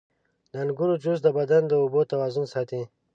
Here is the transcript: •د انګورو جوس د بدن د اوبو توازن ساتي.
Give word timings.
•د 0.51 0.53
انګورو 0.63 0.95
جوس 1.03 1.19
د 1.23 1.27
بدن 1.37 1.61
د 1.67 1.73
اوبو 1.81 2.01
توازن 2.11 2.45
ساتي. 2.53 2.81